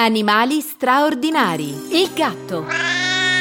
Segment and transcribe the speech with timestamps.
[0.00, 1.74] Animali straordinari.
[1.90, 2.64] Il gatto.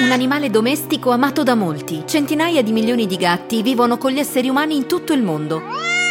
[0.00, 2.04] Un animale domestico amato da molti.
[2.06, 5.60] Centinaia di milioni di gatti vivono con gli esseri umani in tutto il mondo.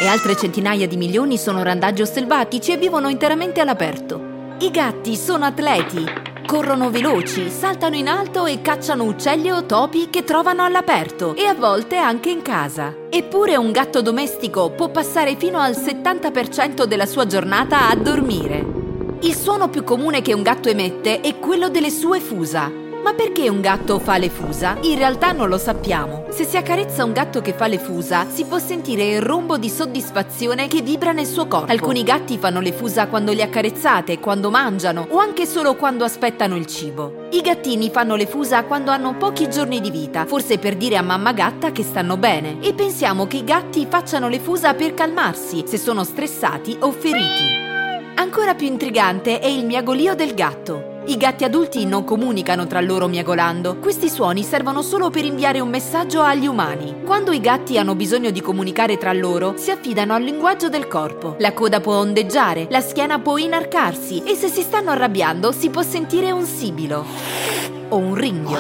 [0.02, 4.56] E altre centinaia di milioni sono randaggi o selvatici e vivono interamente all'aperto.
[4.60, 6.04] I gatti sono atleti.
[6.46, 11.54] Corrono veloci, saltano in alto e cacciano uccelli o topi che trovano all'aperto e a
[11.54, 12.94] volte anche in casa.
[13.10, 18.83] Eppure un gatto domestico può passare fino al 70% della sua giornata a dormire.
[19.24, 22.70] Il suono più comune che un gatto emette è quello delle sue fusa.
[22.70, 24.76] Ma perché un gatto fa le fusa?
[24.82, 26.26] In realtà non lo sappiamo.
[26.30, 29.70] Se si accarezza un gatto che fa le fusa, si può sentire il rombo di
[29.70, 31.72] soddisfazione che vibra nel suo corpo.
[31.72, 36.58] Alcuni gatti fanno le fusa quando li accarezzate, quando mangiano o anche solo quando aspettano
[36.58, 37.28] il cibo.
[37.32, 41.02] I gattini fanno le fusa quando hanno pochi giorni di vita, forse per dire a
[41.02, 42.58] mamma gatta che stanno bene.
[42.60, 47.63] E pensiamo che i gatti facciano le fusa per calmarsi, se sono stressati o feriti.
[48.16, 51.02] Ancora più intrigante è il miagolio del gatto.
[51.06, 53.78] I gatti adulti non comunicano tra loro miagolando.
[53.78, 57.02] Questi suoni servono solo per inviare un messaggio agli umani.
[57.04, 61.36] Quando i gatti hanno bisogno di comunicare tra loro, si affidano al linguaggio del corpo.
[61.40, 65.82] La coda può ondeggiare, la schiena può inarcarsi e se si stanno arrabbiando si può
[65.82, 67.06] sentire un sibilo
[67.90, 68.60] o un ringhio.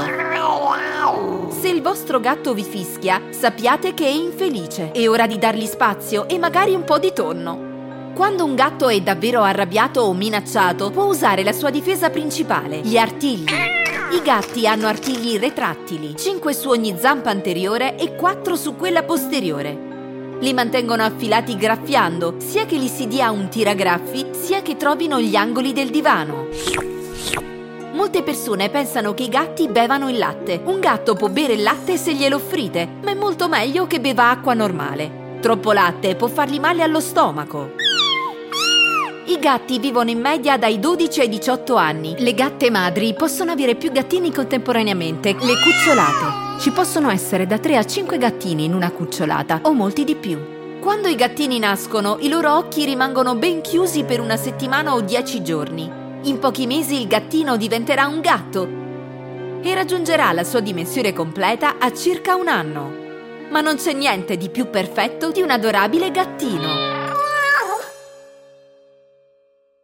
[1.49, 4.91] Se il vostro gatto vi fischia, sappiate che è infelice.
[4.91, 7.72] È ora di dargli spazio e magari un po' di tonno.
[8.13, 12.95] Quando un gatto è davvero arrabbiato o minacciato, può usare la sua difesa principale, gli
[12.95, 13.49] artigli.
[13.49, 20.37] I gatti hanno artigli retrattili, 5 su ogni zampa anteriore e 4 su quella posteriore.
[20.39, 25.35] Li mantengono affilati graffiando, sia che li si dia un tiragraffi, sia che trovino gli
[25.35, 26.49] angoli del divano.
[27.93, 30.61] Molte persone pensano che i gatti bevano il latte.
[30.63, 34.29] Un gatto può bere il latte se glielo offrite, ma è molto meglio che beva
[34.29, 35.39] acqua normale.
[35.41, 37.82] Troppo latte può fargli male allo stomaco.
[39.25, 42.15] I gatti vivono in media dai 12 ai 18 anni.
[42.17, 46.59] Le gatte madri possono avere più gattini contemporaneamente, le cucciolate.
[46.59, 50.37] Ci possono essere da 3 a 5 gattini in una cucciolata o molti di più.
[50.81, 55.41] Quando i gattini nascono, i loro occhi rimangono ben chiusi per una settimana o 10
[55.41, 55.89] giorni.
[56.23, 58.67] In pochi mesi il gattino diventerà un gatto
[59.61, 62.91] e raggiungerà la sua dimensione completa a circa un anno.
[63.51, 66.92] Ma non c'è niente di più perfetto di un adorabile gattino.